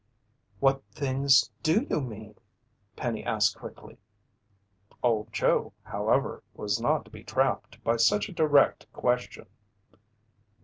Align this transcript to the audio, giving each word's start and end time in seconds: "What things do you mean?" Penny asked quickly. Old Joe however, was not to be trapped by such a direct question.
"What 0.59 0.81
things 0.91 1.51
do 1.61 1.85
you 1.87 2.01
mean?" 2.01 2.33
Penny 2.95 3.23
asked 3.23 3.57
quickly. 3.59 3.99
Old 5.03 5.31
Joe 5.31 5.73
however, 5.83 6.41
was 6.55 6.81
not 6.81 7.05
to 7.05 7.11
be 7.11 7.23
trapped 7.23 7.83
by 7.83 7.97
such 7.97 8.27
a 8.27 8.31
direct 8.33 8.91
question. 8.93 9.45